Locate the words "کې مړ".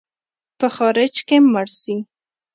1.27-1.67